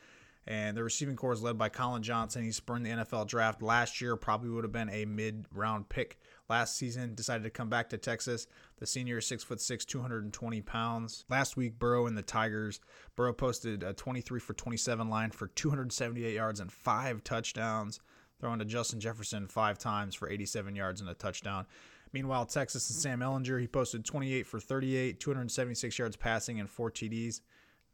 And 0.46 0.76
the 0.76 0.82
receiving 0.82 1.16
corps 1.16 1.34
is 1.34 1.42
led 1.42 1.58
by 1.58 1.68
Collin 1.68 2.02
Johnson. 2.02 2.42
He 2.42 2.50
spurned 2.50 2.84
the 2.84 2.90
NFL 2.90 3.26
draft 3.26 3.62
last 3.62 4.00
year, 4.00 4.16
probably 4.16 4.48
would 4.50 4.64
have 4.64 4.72
been 4.72 4.88
a 4.90 5.04
mid 5.04 5.46
round 5.52 5.88
pick 5.88 6.18
last 6.48 6.76
season. 6.76 7.14
Decided 7.14 7.44
to 7.44 7.50
come 7.50 7.68
back 7.68 7.90
to 7.90 7.98
Texas. 7.98 8.46
The 8.78 8.86
senior 8.86 9.18
is 9.18 9.26
six 9.26 9.44
foot 9.44 9.60
six, 9.60 9.84
220 9.84 10.62
pounds. 10.62 11.24
Last 11.28 11.56
week, 11.56 11.78
Burrow 11.78 12.06
and 12.06 12.16
the 12.16 12.22
Tigers. 12.22 12.80
Burrow 13.16 13.32
posted 13.32 13.82
a 13.82 13.92
23 13.92 14.40
for 14.40 14.54
27 14.54 15.08
line 15.08 15.30
for 15.30 15.48
278 15.48 16.34
yards 16.34 16.60
and 16.60 16.72
five 16.72 17.22
touchdowns, 17.22 18.00
throwing 18.40 18.58
to 18.58 18.64
Justin 18.64 18.98
Jefferson 18.98 19.46
five 19.46 19.78
times 19.78 20.14
for 20.14 20.28
87 20.28 20.74
yards 20.74 21.00
and 21.00 21.10
a 21.10 21.14
touchdown. 21.14 21.66
Meanwhile, 22.12 22.46
Texas 22.46 22.90
and 22.90 22.98
Sam 22.98 23.20
Ehlinger, 23.20 23.60
he 23.60 23.68
posted 23.68 24.04
28 24.04 24.46
for 24.46 24.58
38, 24.58 25.20
276 25.20 25.98
yards 25.98 26.16
passing, 26.16 26.58
and 26.58 26.68
four 26.68 26.90
TDs. 26.90 27.40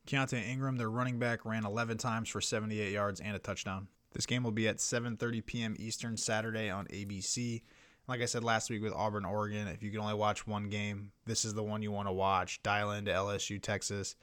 Keaontay 0.07 0.49
Ingram, 0.49 0.77
their 0.77 0.91
running 0.91 1.19
back, 1.19 1.45
ran 1.45 1.65
11 1.65 1.99
times 1.99 2.29
for 2.29 2.41
78 2.41 2.93
yards 2.93 3.21
and 3.21 3.35
a 3.35 3.39
touchdown. 3.39 3.89
This 4.13 4.25
game 4.25 4.43
will 4.43 4.53
be 4.53 4.69
at 4.69 4.79
7:30 4.79 5.45
p.m. 5.45 5.77
Eastern 5.79 6.17
Saturday 6.17 6.71
on 6.71 6.87
ABC. 6.87 7.63
Like 8.09 8.23
I 8.23 8.27
said 8.27 8.45
last 8.45 8.71
week 8.71 8.83
with 8.83 8.93
Auburn, 8.93 9.25
Oregon, 9.25 9.67
if 9.69 9.83
you 9.83 9.91
can 9.91 10.01
only 10.01 10.15
watch 10.15 10.47
one 10.47 10.71
game, 10.71 11.11
this 11.27 11.45
is 11.45 11.55
the 11.55 11.63
one 11.63 11.83
you 11.83 11.91
want 11.91 12.09
to 12.09 12.13
watch. 12.13 12.63
Dial 12.63 12.93
into 12.93 13.11
LSU, 13.11 13.61
Texas. 13.61 14.15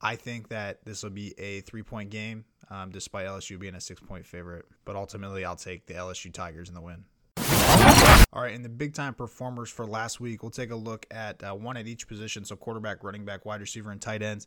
I 0.00 0.16
think 0.16 0.50
that 0.50 0.84
this 0.84 1.02
will 1.02 1.10
be 1.10 1.34
a 1.38 1.62
three 1.62 1.82
point 1.82 2.10
game, 2.10 2.44
um, 2.70 2.90
despite 2.90 3.26
LSU 3.26 3.58
being 3.58 3.74
a 3.74 3.80
six 3.80 4.00
point 4.00 4.26
favorite. 4.26 4.66
But 4.84 4.94
ultimately, 4.94 5.44
I'll 5.44 5.56
take 5.56 5.86
the 5.86 5.94
LSU 5.94 6.32
Tigers 6.32 6.68
in 6.68 6.74
the 6.74 6.82
win. 6.82 7.04
All 8.32 8.42
right, 8.42 8.54
in 8.54 8.62
the 8.62 8.68
big 8.68 8.94
time 8.94 9.14
performers 9.14 9.70
for 9.70 9.86
last 9.86 10.20
week, 10.20 10.42
we'll 10.42 10.50
take 10.50 10.70
a 10.70 10.76
look 10.76 11.06
at 11.10 11.42
uh, 11.42 11.54
one 11.54 11.76
at 11.76 11.86
each 11.86 12.06
position. 12.06 12.44
So, 12.44 12.56
quarterback, 12.56 13.02
running 13.02 13.24
back, 13.24 13.44
wide 13.44 13.60
receiver, 13.60 13.90
and 13.90 14.00
tight 14.00 14.22
ends. 14.22 14.46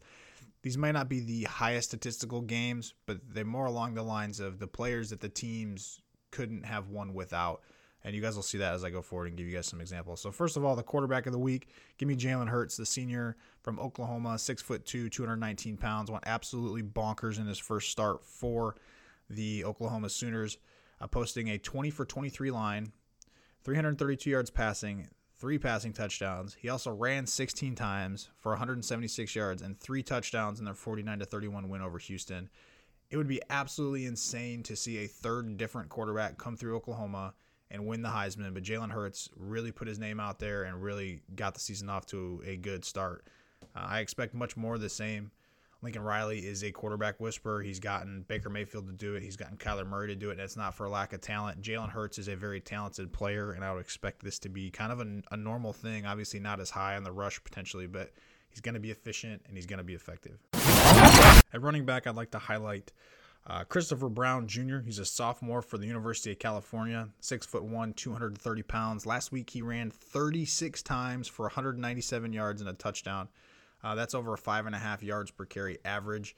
These 0.63 0.77
might 0.77 0.91
not 0.91 1.09
be 1.09 1.19
the 1.19 1.43
highest 1.43 1.89
statistical 1.89 2.41
games, 2.41 2.93
but 3.05 3.19
they're 3.29 3.45
more 3.45 3.65
along 3.65 3.93
the 3.93 4.03
lines 4.03 4.39
of 4.39 4.59
the 4.59 4.67
players 4.67 5.09
that 5.11 5.21
the 5.21 5.29
teams 5.29 6.01
couldn't 6.31 6.65
have 6.65 6.89
won 6.89 7.13
without. 7.13 7.61
And 8.03 8.15
you 8.15 8.21
guys 8.21 8.35
will 8.35 8.43
see 8.43 8.57
that 8.59 8.73
as 8.73 8.83
I 8.83 8.89
go 8.89 9.01
forward 9.01 9.27
and 9.27 9.37
give 9.37 9.47
you 9.47 9.55
guys 9.55 9.67
some 9.67 9.81
examples. 9.81 10.21
So 10.21 10.31
first 10.31 10.55
of 10.55 10.63
all, 10.63 10.75
the 10.75 10.83
quarterback 10.83 11.25
of 11.25 11.33
the 11.33 11.39
week, 11.39 11.69
give 11.97 12.07
me 12.07 12.15
Jalen 12.15 12.47
Hurts, 12.47 12.77
the 12.77 12.85
senior 12.85 13.35
from 13.63 13.79
Oklahoma, 13.79 14.37
six 14.39 14.61
foot 14.61 14.85
two, 14.85 15.09
219 15.09 15.77
pounds, 15.77 16.09
went 16.09 16.23
absolutely 16.25 16.83
bonkers 16.83 17.39
in 17.39 17.45
his 17.45 17.57
first 17.57 17.91
start 17.91 18.23
for 18.23 18.75
the 19.29 19.65
Oklahoma 19.65 20.09
Sooners, 20.09 20.57
uh, 21.01 21.07
posting 21.07 21.49
a 21.49 21.57
20 21.57 21.89
for 21.89 22.05
23 22.05 22.51
line, 22.51 22.91
332 23.63 24.29
yards 24.29 24.49
passing, 24.49 25.07
three 25.39 25.57
passing 25.57 25.93
touchdowns. 25.93 26.55
He 26.59 26.69
also 26.69 26.91
ran 26.91 27.27
16 27.27 27.75
times 27.75 28.29
for 28.39 28.51
176 28.51 29.35
yards 29.35 29.61
and 29.61 29.79
three 29.79 30.03
touchdowns 30.03 30.59
in 30.59 30.65
their 30.65 30.73
49 30.73 31.19
to 31.19 31.25
31 31.25 31.69
win 31.69 31.81
over 31.81 31.99
Houston. 31.99 32.49
It 33.09 33.17
would 33.17 33.27
be 33.27 33.41
absolutely 33.49 34.05
insane 34.05 34.63
to 34.63 34.75
see 34.75 35.03
a 35.03 35.07
third 35.07 35.57
different 35.57 35.89
quarterback 35.89 36.37
come 36.37 36.57
through 36.57 36.75
Oklahoma 36.75 37.33
and 37.69 37.85
win 37.85 38.01
the 38.01 38.09
Heisman, 38.09 38.53
but 38.53 38.63
Jalen 38.63 38.91
Hurts 38.91 39.29
really 39.35 39.71
put 39.71 39.87
his 39.87 39.99
name 39.99 40.19
out 40.19 40.39
there 40.39 40.63
and 40.63 40.81
really 40.81 41.21
got 41.35 41.53
the 41.53 41.59
season 41.59 41.89
off 41.89 42.05
to 42.07 42.41
a 42.45 42.57
good 42.57 42.83
start. 42.83 43.27
Uh, 43.75 43.85
I 43.87 43.99
expect 43.99 44.33
much 44.33 44.57
more 44.57 44.75
of 44.75 44.81
the 44.81 44.89
same. 44.89 45.31
Lincoln 45.81 46.01
Riley 46.01 46.39
is 46.39 46.63
a 46.63 46.71
quarterback 46.71 47.19
whisperer. 47.19 47.61
He's 47.61 47.79
gotten 47.79 48.23
Baker 48.27 48.49
Mayfield 48.49 48.87
to 48.87 48.93
do 48.93 49.15
it. 49.15 49.23
He's 49.23 49.35
gotten 49.35 49.57
Kyler 49.57 49.87
Murray 49.87 50.07
to 50.07 50.15
do 50.15 50.29
it, 50.29 50.33
and 50.33 50.41
it's 50.41 50.57
not 50.57 50.73
for 50.73 50.89
lack 50.89 51.13
of 51.13 51.21
talent. 51.21 51.61
Jalen 51.61 51.89
Hurts 51.89 52.17
is 52.17 52.27
a 52.27 52.35
very 52.35 52.59
talented 52.59 53.13
player, 53.13 53.51
and 53.51 53.63
I 53.63 53.73
would 53.73 53.81
expect 53.81 54.23
this 54.23 54.39
to 54.39 54.49
be 54.49 54.71
kind 54.71 54.91
of 54.91 55.01
a, 55.01 55.21
a 55.31 55.37
normal 55.37 55.73
thing. 55.73 56.05
Obviously, 56.05 56.39
not 56.39 56.59
as 56.59 56.71
high 56.71 56.95
on 56.95 57.03
the 57.03 57.11
rush 57.11 57.43
potentially, 57.43 57.85
but 57.85 58.11
he's 58.49 58.61
going 58.61 58.73
to 58.73 58.79
be 58.79 58.91
efficient 58.91 59.43
and 59.47 59.55
he's 59.55 59.67
going 59.67 59.77
to 59.77 59.83
be 59.83 59.93
effective. 59.93 60.39
At 60.53 61.61
running 61.61 61.85
back, 61.85 62.07
I'd 62.07 62.15
like 62.15 62.31
to 62.31 62.39
highlight 62.39 62.91
uh, 63.45 63.63
Christopher 63.63 64.09
Brown 64.09 64.47
Jr. 64.47 64.79
He's 64.79 64.99
a 64.99 65.05
sophomore 65.05 65.61
for 65.61 65.77
the 65.77 65.85
University 65.85 66.31
of 66.31 66.39
California, 66.39 67.07
six 67.19 67.45
foot 67.45 67.63
one, 67.63 67.93
230 67.93 68.63
pounds. 68.63 69.05
Last 69.05 69.31
week 69.31 69.49
he 69.49 69.61
ran 69.61 69.91
36 69.91 70.81
times 70.81 71.27
for 71.27 71.43
197 71.43 72.33
yards 72.33 72.61
and 72.61 72.69
a 72.69 72.73
touchdown. 72.73 73.29
Uh, 73.83 73.95
that's 73.95 74.15
over 74.15 74.35
five 74.37 74.65
and 74.65 74.75
a 74.75 74.79
half 74.79 75.03
yards 75.03 75.31
per 75.31 75.45
carry 75.45 75.77
average. 75.85 76.35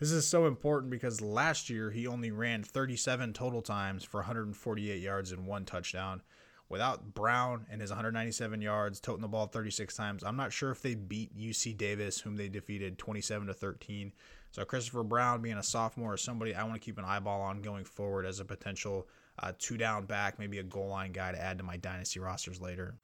This 0.00 0.12
is 0.12 0.26
so 0.26 0.46
important 0.46 0.90
because 0.90 1.20
last 1.20 1.68
year 1.68 1.90
he 1.90 2.06
only 2.06 2.30
ran 2.30 2.62
37 2.62 3.32
total 3.32 3.62
times 3.62 4.04
for 4.04 4.18
148 4.18 5.02
yards 5.02 5.32
and 5.32 5.46
one 5.46 5.64
touchdown. 5.64 6.22
Without 6.68 7.14
Brown 7.14 7.66
and 7.70 7.80
his 7.80 7.90
197 7.90 8.60
yards, 8.60 9.00
toting 9.00 9.22
the 9.22 9.28
ball 9.28 9.46
36 9.46 9.96
times, 9.96 10.22
I'm 10.22 10.36
not 10.36 10.52
sure 10.52 10.70
if 10.70 10.82
they 10.82 10.94
beat 10.94 11.36
UC 11.36 11.76
Davis, 11.76 12.20
whom 12.20 12.36
they 12.36 12.48
defeated 12.48 12.98
27 12.98 13.48
to 13.48 13.54
13. 13.54 14.12
So 14.50 14.64
Christopher 14.64 15.02
Brown, 15.02 15.42
being 15.42 15.56
a 15.56 15.62
sophomore, 15.62 16.14
is 16.14 16.20
somebody 16.20 16.54
I 16.54 16.62
want 16.62 16.74
to 16.74 16.80
keep 16.80 16.98
an 16.98 17.04
eyeball 17.04 17.40
on 17.40 17.62
going 17.62 17.84
forward 17.84 18.26
as 18.26 18.38
a 18.38 18.44
potential 18.44 19.08
uh, 19.40 19.52
two 19.58 19.76
down 19.76 20.04
back, 20.04 20.38
maybe 20.38 20.58
a 20.58 20.62
goal 20.62 20.88
line 20.88 21.12
guy 21.12 21.32
to 21.32 21.40
add 21.40 21.58
to 21.58 21.64
my 21.64 21.76
dynasty 21.76 22.20
rosters 22.20 22.60
later. 22.60 22.96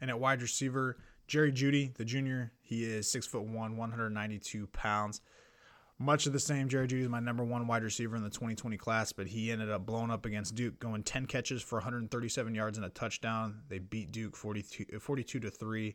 And 0.00 0.10
at 0.10 0.18
wide 0.18 0.42
receiver, 0.42 0.96
Jerry 1.26 1.52
Jeudy, 1.52 1.94
the 1.94 2.04
junior, 2.04 2.52
he 2.60 2.84
is 2.84 3.10
six 3.10 3.26
foot 3.26 3.44
one, 3.44 3.76
192 3.76 4.66
pounds. 4.68 5.20
Much 5.98 6.26
of 6.26 6.32
the 6.32 6.40
same. 6.40 6.68
Jerry 6.68 6.88
Jeudy 6.88 7.02
is 7.02 7.08
my 7.08 7.20
number 7.20 7.44
one 7.44 7.66
wide 7.66 7.84
receiver 7.84 8.16
in 8.16 8.24
the 8.24 8.30
2020 8.30 8.76
class, 8.76 9.12
but 9.12 9.28
he 9.28 9.52
ended 9.52 9.70
up 9.70 9.86
blowing 9.86 10.10
up 10.10 10.26
against 10.26 10.54
Duke, 10.56 10.78
going 10.80 11.04
10 11.04 11.26
catches 11.26 11.62
for 11.62 11.76
137 11.76 12.54
yards 12.54 12.76
and 12.76 12.84
a 12.84 12.90
touchdown. 12.90 13.62
They 13.68 13.78
beat 13.78 14.10
Duke 14.10 14.36
42, 14.36 14.98
42 14.98 15.40
to 15.40 15.50
3. 15.50 15.94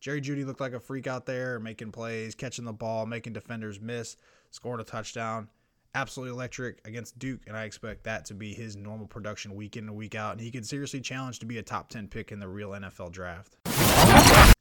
Jerry 0.00 0.20
Jeudy 0.20 0.44
looked 0.44 0.60
like 0.60 0.74
a 0.74 0.80
freak 0.80 1.06
out 1.06 1.24
there, 1.24 1.58
making 1.58 1.92
plays, 1.92 2.34
catching 2.34 2.66
the 2.66 2.72
ball, 2.74 3.06
making 3.06 3.32
defenders 3.32 3.80
miss, 3.80 4.18
scoring 4.50 4.80
a 4.80 4.84
touchdown. 4.84 5.48
Absolutely 5.94 6.34
electric 6.34 6.86
against 6.86 7.18
Duke, 7.18 7.40
and 7.46 7.56
I 7.56 7.64
expect 7.64 8.04
that 8.04 8.26
to 8.26 8.34
be 8.34 8.52
his 8.52 8.76
normal 8.76 9.06
production 9.06 9.54
week 9.54 9.76
in 9.78 9.84
and 9.84 9.96
week 9.96 10.14
out. 10.14 10.32
And 10.32 10.40
he 10.40 10.50
could 10.50 10.66
seriously 10.66 11.00
challenge 11.00 11.38
to 11.38 11.46
be 11.46 11.56
a 11.58 11.62
top 11.62 11.88
10 11.88 12.08
pick 12.08 12.30
in 12.30 12.40
the 12.40 12.48
real 12.48 12.70
NFL 12.70 13.12
draft. 13.12 13.56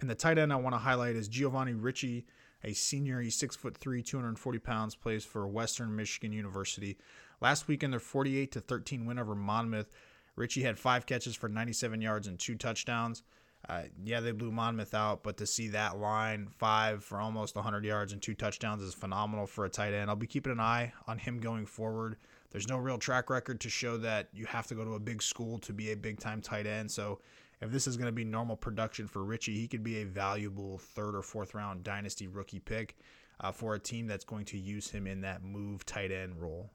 And 0.03 0.09
the 0.09 0.15
tight 0.15 0.37
end 0.37 0.51
I 0.51 0.57
want 0.57 0.75
to 0.75 0.79
highlight 0.79 1.15
is 1.15 1.29
Giovanni 1.29 1.71
Ricci, 1.71 2.25
a 2.61 2.73
senior. 2.73 3.21
He's 3.21 3.37
six 3.37 3.55
foot 3.55 3.77
three, 3.77 4.03
240 4.03 4.59
pounds, 4.59 4.95
plays 4.95 5.23
for 5.23 5.47
Western 5.47 5.95
Michigan 5.95 6.33
University. 6.33 6.97
Last 7.39 7.69
week 7.69 7.83
in 7.83 7.91
their 7.91 8.01
48 8.01 8.51
to 8.51 8.59
13 8.59 9.05
win 9.05 9.17
over 9.17 9.33
Monmouth, 9.33 9.89
Ricci 10.35 10.61
had 10.61 10.77
five 10.77 11.05
catches 11.05 11.37
for 11.37 11.47
97 11.47 12.01
yards 12.01 12.27
and 12.27 12.37
two 12.37 12.55
touchdowns. 12.55 13.23
Uh, 13.69 13.83
yeah, 14.03 14.19
they 14.19 14.33
blew 14.33 14.51
Monmouth 14.51 14.93
out, 14.93 15.23
but 15.23 15.37
to 15.37 15.47
see 15.47 15.69
that 15.69 15.97
line 15.97 16.49
five 16.49 17.01
for 17.01 17.21
almost 17.21 17.55
100 17.55 17.85
yards 17.85 18.11
and 18.11 18.21
two 18.21 18.33
touchdowns 18.33 18.81
is 18.81 18.93
phenomenal 18.93 19.47
for 19.47 19.63
a 19.63 19.69
tight 19.69 19.93
end. 19.93 20.09
I'll 20.09 20.17
be 20.17 20.27
keeping 20.27 20.51
an 20.51 20.59
eye 20.59 20.91
on 21.07 21.17
him 21.17 21.39
going 21.39 21.65
forward. 21.65 22.17
There's 22.51 22.67
no 22.67 22.77
real 22.77 22.97
track 22.97 23.29
record 23.29 23.61
to 23.61 23.69
show 23.69 23.95
that 23.99 24.27
you 24.33 24.47
have 24.47 24.67
to 24.67 24.75
go 24.75 24.83
to 24.83 24.95
a 24.95 24.99
big 24.99 25.23
school 25.23 25.59
to 25.59 25.71
be 25.71 25.93
a 25.93 25.95
big 25.95 26.19
time 26.19 26.41
tight 26.41 26.67
end. 26.67 26.91
So 26.91 27.21
if 27.63 27.71
this 27.71 27.87
is 27.87 27.95
going 27.95 28.07
to 28.07 28.11
be 28.11 28.25
normal 28.25 28.57
production 28.57 29.07
for 29.07 29.23
Ricci, 29.23 29.55
he 29.55 29.67
could 29.69 29.83
be 29.83 30.01
a 30.01 30.05
valuable 30.05 30.77
third 30.77 31.15
or 31.15 31.21
fourth 31.21 31.53
round 31.53 31.83
dynasty 31.83 32.27
rookie 32.27 32.59
pick 32.59 32.97
uh, 33.39 33.51
for 33.53 33.73
a 33.73 33.79
team 33.79 34.05
that's 34.05 34.25
going 34.25 34.43
to 34.45 34.57
use 34.57 34.89
him 34.89 35.07
in 35.07 35.21
that 35.21 35.43
move 35.43 35.85
tight 35.85 36.11
end 36.11 36.41
role. 36.41 36.71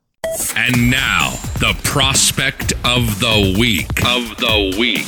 And 0.57 0.91
now, 0.91 1.31
the 1.61 1.79
prospect 1.85 2.73
of 2.85 3.21
the 3.21 3.57
week. 3.59 3.91
Of 4.07 4.37
the 4.39 4.75
week. 4.79 5.07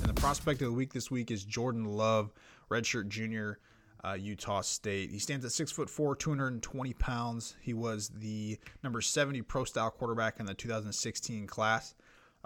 And 0.00 0.08
the 0.08 0.20
prospect 0.20 0.62
of 0.62 0.68
the 0.68 0.74
week 0.74 0.94
this 0.94 1.10
week 1.10 1.30
is 1.30 1.44
Jordan 1.44 1.84
Love, 1.84 2.32
redshirt 2.70 3.08
junior, 3.08 3.58
uh, 4.04 4.14
Utah 4.18 4.62
State. 4.62 5.10
He 5.10 5.18
stands 5.18 5.44
at 5.44 5.52
six 5.52 5.70
foot 5.70 5.90
four, 5.90 6.16
220 6.16 6.94
pounds. 6.94 7.56
He 7.60 7.74
was 7.74 8.08
the 8.08 8.58
number 8.82 9.02
70 9.02 9.42
pro 9.42 9.64
style 9.64 9.90
quarterback 9.90 10.40
in 10.40 10.46
the 10.46 10.54
2016 10.54 11.46
class. 11.46 11.94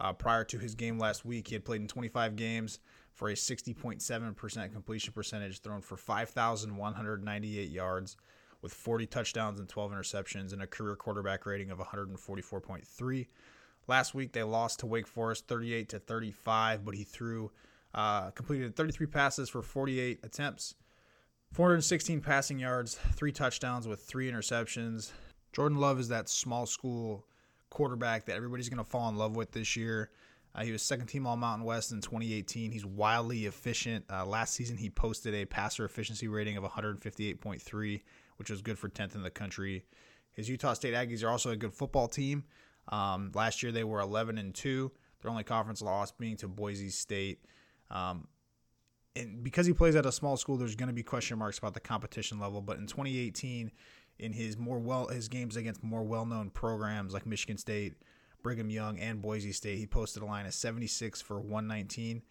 Uh, 0.02 0.12
prior 0.12 0.42
to 0.42 0.58
his 0.58 0.74
game 0.74 0.98
last 0.98 1.24
week, 1.24 1.46
he 1.46 1.54
had 1.54 1.64
played 1.64 1.80
in 1.80 1.86
25 1.86 2.34
games 2.34 2.80
for 3.14 3.28
a 3.28 3.34
60.7% 3.34 4.72
completion 4.72 5.12
percentage, 5.12 5.60
thrown 5.60 5.80
for 5.80 5.96
5,198 5.96 7.70
yards 7.70 8.16
with 8.62 8.74
40 8.74 9.06
touchdowns 9.06 9.60
and 9.60 9.68
12 9.68 9.92
interceptions 9.92 10.52
and 10.52 10.60
a 10.60 10.66
career 10.66 10.96
quarterback 10.96 11.46
rating 11.46 11.70
of 11.70 11.78
144.3. 11.78 13.26
Last 13.86 14.12
week 14.12 14.32
they 14.32 14.42
lost 14.42 14.80
to 14.80 14.86
Wake 14.86 15.06
Forest 15.06 15.46
38 15.46 15.88
to 15.90 16.00
35, 16.00 16.84
but 16.84 16.94
he 16.96 17.04
threw 17.04 17.52
uh, 17.94 18.30
completed 18.30 18.74
33 18.74 19.06
passes 19.06 19.48
for 19.48 19.62
48 19.62 20.18
attempts, 20.24 20.74
416 21.52 22.20
passing 22.20 22.58
yards, 22.58 22.98
three 23.14 23.32
touchdowns 23.32 23.86
with 23.86 24.00
three 24.00 24.28
interceptions. 24.28 25.12
Jordan 25.52 25.78
Love 25.78 26.00
is 26.00 26.08
that 26.08 26.28
small 26.28 26.66
school 26.66 27.24
quarterback 27.72 28.26
that 28.26 28.36
everybody's 28.36 28.68
going 28.68 28.84
to 28.84 28.88
fall 28.88 29.08
in 29.08 29.16
love 29.16 29.34
with 29.34 29.50
this 29.50 29.76
year. 29.76 30.10
Uh, 30.54 30.62
he 30.62 30.70
was 30.70 30.82
second 30.82 31.06
team 31.06 31.26
All 31.26 31.38
Mountain 31.38 31.64
West 31.64 31.90
in 31.90 32.02
2018. 32.02 32.70
He's 32.70 32.84
wildly 32.84 33.46
efficient. 33.46 34.04
Uh, 34.10 34.26
last 34.26 34.52
season, 34.52 34.76
he 34.76 34.90
posted 34.90 35.34
a 35.34 35.46
passer 35.46 35.86
efficiency 35.86 36.28
rating 36.28 36.58
of 36.58 36.64
158.3, 36.64 38.00
which 38.36 38.50
was 38.50 38.60
good 38.60 38.78
for 38.78 38.90
10th 38.90 39.14
in 39.14 39.22
the 39.22 39.30
country. 39.30 39.86
His 40.32 40.50
Utah 40.50 40.74
State 40.74 40.92
Aggies 40.92 41.24
are 41.24 41.30
also 41.30 41.50
a 41.50 41.56
good 41.56 41.72
football 41.72 42.08
team. 42.08 42.44
Um, 42.88 43.32
last 43.34 43.62
year, 43.62 43.72
they 43.72 43.84
were 43.84 44.00
11 44.00 44.36
and 44.36 44.54
2. 44.54 44.92
Their 45.22 45.30
only 45.30 45.44
conference 45.44 45.80
loss 45.80 46.12
being 46.12 46.36
to 46.38 46.48
Boise 46.48 46.90
State. 46.90 47.40
Um, 47.90 48.28
and 49.16 49.42
because 49.42 49.66
he 49.66 49.72
plays 49.72 49.96
at 49.96 50.04
a 50.04 50.12
small 50.12 50.36
school, 50.36 50.56
there's 50.58 50.74
going 50.74 50.88
to 50.88 50.94
be 50.94 51.02
question 51.02 51.38
marks 51.38 51.58
about 51.58 51.74
the 51.74 51.80
competition 51.80 52.38
level. 52.38 52.60
But 52.60 52.78
in 52.78 52.86
2018, 52.86 53.70
in 54.22 54.32
his 54.32 54.56
more 54.56 54.78
well 54.78 55.08
his 55.08 55.28
games 55.28 55.56
against 55.56 55.82
more 55.82 56.02
well-known 56.02 56.50
programs 56.50 57.12
like 57.12 57.26
Michigan 57.26 57.58
State, 57.58 57.94
Brigham 58.42 58.70
Young, 58.70 58.98
and 58.98 59.20
Boise 59.20 59.52
State, 59.52 59.78
he 59.78 59.86
posted 59.86 60.22
a 60.22 60.26
line 60.26 60.46
of 60.46 60.54
76 60.54 61.20
for 61.20 61.40
119, 61.40 62.22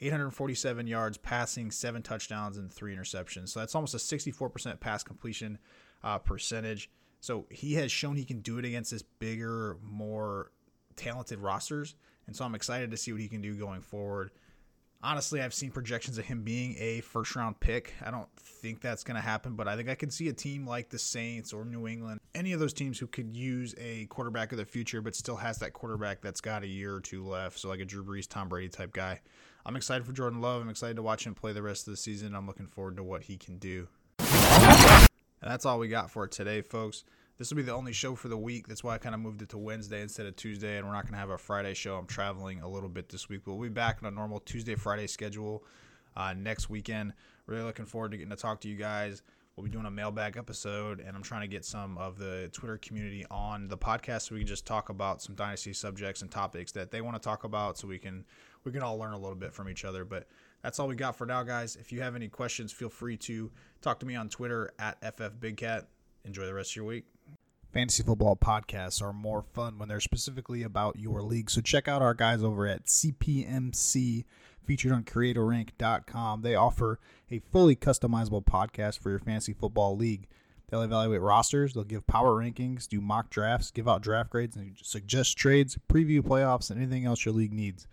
847 0.00 0.86
yards 0.86 1.16
passing, 1.16 1.70
seven 1.70 2.02
touchdowns, 2.02 2.58
and 2.58 2.72
three 2.72 2.94
interceptions. 2.94 3.48
So 3.48 3.60
that's 3.60 3.74
almost 3.74 3.94
a 3.94 3.98
64% 3.98 4.78
pass 4.78 5.02
completion 5.02 5.58
uh, 6.04 6.18
percentage. 6.18 6.90
So 7.20 7.46
he 7.50 7.74
has 7.74 7.90
shown 7.90 8.16
he 8.16 8.24
can 8.24 8.40
do 8.40 8.58
it 8.58 8.64
against 8.64 8.90
this 8.90 9.02
bigger, 9.02 9.78
more 9.82 10.52
talented 10.96 11.38
rosters, 11.38 11.94
and 12.26 12.36
so 12.36 12.44
I'm 12.44 12.54
excited 12.54 12.90
to 12.90 12.96
see 12.96 13.12
what 13.12 13.22
he 13.22 13.28
can 13.28 13.40
do 13.40 13.54
going 13.54 13.80
forward. 13.80 14.30
Honestly, 15.00 15.40
I've 15.40 15.54
seen 15.54 15.70
projections 15.70 16.18
of 16.18 16.24
him 16.24 16.42
being 16.42 16.74
a 16.78 17.00
first 17.02 17.36
round 17.36 17.60
pick. 17.60 17.94
I 18.04 18.10
don't 18.10 18.28
think 18.36 18.80
that's 18.80 19.04
going 19.04 19.14
to 19.14 19.20
happen, 19.20 19.54
but 19.54 19.68
I 19.68 19.76
think 19.76 19.88
I 19.88 19.94
could 19.94 20.12
see 20.12 20.28
a 20.28 20.32
team 20.32 20.66
like 20.66 20.88
the 20.88 20.98
Saints 20.98 21.52
or 21.52 21.64
New 21.64 21.86
England, 21.86 22.18
any 22.34 22.52
of 22.52 22.58
those 22.58 22.72
teams 22.72 22.98
who 22.98 23.06
could 23.06 23.36
use 23.36 23.76
a 23.78 24.06
quarterback 24.06 24.50
of 24.50 24.58
the 24.58 24.64
future, 24.64 25.00
but 25.00 25.14
still 25.14 25.36
has 25.36 25.58
that 25.58 25.72
quarterback 25.72 26.20
that's 26.20 26.40
got 26.40 26.64
a 26.64 26.66
year 26.66 26.92
or 26.92 27.00
two 27.00 27.24
left. 27.24 27.60
So, 27.60 27.68
like 27.68 27.78
a 27.78 27.84
Drew 27.84 28.04
Brees, 28.04 28.28
Tom 28.28 28.48
Brady 28.48 28.68
type 28.68 28.92
guy. 28.92 29.20
I'm 29.64 29.76
excited 29.76 30.04
for 30.04 30.12
Jordan 30.12 30.40
Love. 30.40 30.62
I'm 30.62 30.68
excited 30.68 30.96
to 30.96 31.02
watch 31.02 31.24
him 31.24 31.34
play 31.34 31.52
the 31.52 31.62
rest 31.62 31.86
of 31.86 31.92
the 31.92 31.96
season. 31.96 32.34
I'm 32.34 32.46
looking 32.48 32.66
forward 32.66 32.96
to 32.96 33.04
what 33.04 33.22
he 33.22 33.36
can 33.36 33.58
do. 33.58 33.86
And 34.18 35.48
that's 35.48 35.64
all 35.64 35.78
we 35.78 35.86
got 35.86 36.10
for 36.10 36.26
today, 36.26 36.62
folks. 36.62 37.04
This 37.38 37.50
will 37.50 37.56
be 37.56 37.62
the 37.62 37.72
only 37.72 37.92
show 37.92 38.16
for 38.16 38.26
the 38.26 38.36
week. 38.36 38.66
That's 38.66 38.82
why 38.82 38.94
I 38.94 38.98
kind 38.98 39.14
of 39.14 39.20
moved 39.20 39.42
it 39.42 39.50
to 39.50 39.58
Wednesday 39.58 40.02
instead 40.02 40.26
of 40.26 40.34
Tuesday, 40.34 40.76
and 40.76 40.84
we're 40.84 40.92
not 40.92 41.04
going 41.04 41.12
to 41.12 41.20
have 41.20 41.30
a 41.30 41.38
Friday 41.38 41.72
show. 41.72 41.96
I'm 41.96 42.06
traveling 42.06 42.62
a 42.62 42.68
little 42.68 42.88
bit 42.88 43.08
this 43.08 43.28
week. 43.28 43.42
We'll 43.46 43.58
be 43.58 43.68
back 43.68 43.98
on 44.02 44.08
a 44.08 44.10
normal 44.10 44.40
Tuesday, 44.40 44.74
Friday 44.74 45.06
schedule 45.06 45.62
uh, 46.16 46.34
next 46.36 46.68
weekend. 46.68 47.12
Really 47.46 47.62
looking 47.62 47.86
forward 47.86 48.10
to 48.10 48.16
getting 48.16 48.30
to 48.30 48.36
talk 48.36 48.60
to 48.62 48.68
you 48.68 48.74
guys. 48.74 49.22
We'll 49.54 49.62
be 49.62 49.70
doing 49.70 49.86
a 49.86 49.90
mailbag 49.90 50.36
episode, 50.36 50.98
and 50.98 51.16
I'm 51.16 51.22
trying 51.22 51.42
to 51.42 51.46
get 51.46 51.64
some 51.64 51.96
of 51.96 52.18
the 52.18 52.50
Twitter 52.52 52.76
community 52.78 53.24
on 53.30 53.68
the 53.68 53.78
podcast 53.78 54.22
so 54.22 54.34
we 54.34 54.40
can 54.40 54.48
just 54.48 54.66
talk 54.66 54.88
about 54.88 55.22
some 55.22 55.36
dynasty 55.36 55.72
subjects 55.72 56.22
and 56.22 56.30
topics 56.32 56.72
that 56.72 56.90
they 56.90 57.00
want 57.02 57.14
to 57.14 57.20
talk 57.20 57.44
about, 57.44 57.78
so 57.78 57.86
we 57.86 57.98
can 57.98 58.24
we 58.64 58.72
can 58.72 58.82
all 58.82 58.98
learn 58.98 59.12
a 59.12 59.18
little 59.18 59.36
bit 59.36 59.54
from 59.54 59.68
each 59.68 59.84
other. 59.84 60.04
But 60.04 60.26
that's 60.62 60.80
all 60.80 60.88
we 60.88 60.96
got 60.96 61.14
for 61.14 61.24
now, 61.24 61.44
guys. 61.44 61.76
If 61.76 61.92
you 61.92 62.00
have 62.02 62.16
any 62.16 62.26
questions, 62.26 62.72
feel 62.72 62.88
free 62.88 63.16
to 63.18 63.48
talk 63.80 64.00
to 64.00 64.06
me 64.06 64.16
on 64.16 64.28
Twitter 64.28 64.72
at 64.80 65.00
FFBigCat. 65.02 65.84
Enjoy 66.24 66.46
the 66.46 66.54
rest 66.54 66.72
of 66.72 66.76
your 66.76 66.84
week. 66.86 67.04
Fantasy 67.72 68.02
football 68.02 68.34
podcasts 68.34 69.02
are 69.02 69.12
more 69.12 69.42
fun 69.42 69.78
when 69.78 69.88
they're 69.88 70.00
specifically 70.00 70.62
about 70.62 70.98
your 70.98 71.22
league. 71.22 71.50
So 71.50 71.60
check 71.60 71.86
out 71.86 72.00
our 72.00 72.14
guys 72.14 72.42
over 72.42 72.66
at 72.66 72.86
CPMC, 72.86 74.24
featured 74.64 74.92
on 74.92 75.04
CreatorRank.com. 75.04 76.42
They 76.42 76.54
offer 76.54 76.98
a 77.30 77.40
fully 77.52 77.76
customizable 77.76 78.44
podcast 78.44 79.00
for 79.00 79.10
your 79.10 79.18
fantasy 79.18 79.52
football 79.52 79.96
league. 79.96 80.28
They'll 80.70 80.82
evaluate 80.82 81.20
rosters, 81.22 81.72
they'll 81.72 81.84
give 81.84 82.06
power 82.06 82.42
rankings, 82.42 82.88
do 82.88 83.00
mock 83.00 83.30
drafts, 83.30 83.70
give 83.70 83.88
out 83.88 84.02
draft 84.02 84.30
grades, 84.30 84.56
and 84.56 84.76
suggest 84.82 85.36
trades, 85.38 85.78
preview 85.88 86.20
playoffs, 86.20 86.70
and 86.70 86.80
anything 86.80 87.06
else 87.06 87.24
your 87.24 87.34
league 87.34 87.54
needs. 87.54 87.86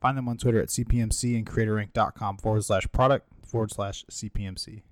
Find 0.00 0.16
them 0.16 0.28
on 0.28 0.38
Twitter 0.38 0.60
at 0.60 0.68
CPMC 0.68 1.36
and 1.36 1.46
CreatorRank.com 1.46 2.38
forward 2.38 2.64
slash 2.64 2.86
product 2.92 3.26
forward 3.46 3.72
slash 3.72 4.04
CPMC. 4.10 4.82